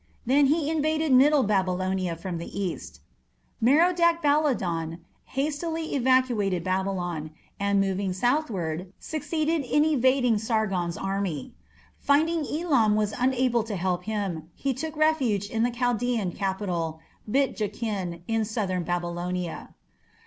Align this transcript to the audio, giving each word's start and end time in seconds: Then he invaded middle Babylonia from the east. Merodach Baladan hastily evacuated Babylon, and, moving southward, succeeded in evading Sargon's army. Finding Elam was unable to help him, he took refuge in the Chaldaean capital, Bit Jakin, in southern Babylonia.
Then 0.25 0.47
he 0.47 0.67
invaded 0.67 1.11
middle 1.11 1.43
Babylonia 1.43 2.15
from 2.15 2.39
the 2.39 2.59
east. 2.59 3.01
Merodach 3.61 4.19
Baladan 4.23 4.97
hastily 5.25 5.93
evacuated 5.93 6.63
Babylon, 6.63 7.29
and, 7.59 7.79
moving 7.79 8.11
southward, 8.11 8.91
succeeded 8.99 9.61
in 9.63 9.85
evading 9.85 10.39
Sargon's 10.39 10.97
army. 10.97 11.53
Finding 11.99 12.47
Elam 12.47 12.95
was 12.95 13.13
unable 13.15 13.61
to 13.61 13.75
help 13.75 14.05
him, 14.05 14.49
he 14.55 14.73
took 14.73 14.97
refuge 14.97 15.47
in 15.51 15.61
the 15.61 15.69
Chaldaean 15.69 16.31
capital, 16.33 16.99
Bit 17.29 17.55
Jakin, 17.55 18.23
in 18.27 18.43
southern 18.43 18.81
Babylonia. 18.81 19.75